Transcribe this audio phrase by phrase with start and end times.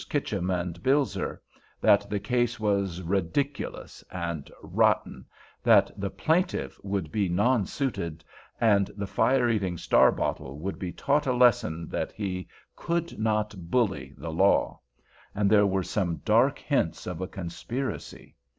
[0.09, 1.43] Kitcham and Bilser,
[1.79, 5.25] that the case was "ridiculous" and "rotten,"
[5.61, 8.23] that the plaintiff would be nonsuited,
[8.59, 14.15] and the fire eating Starbottle would be taught a lesson that he could not "bully"
[14.17, 18.35] the law—and there were some dark hints of a conspiracy.